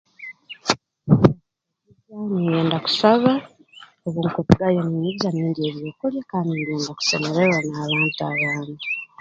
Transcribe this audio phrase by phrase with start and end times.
[2.03, 3.31] Sande ngenda kusaba
[4.05, 8.83] obu nkurugayo ninyija nindya ebyokulya kandi ningenda kusemererwa n'abantu abandi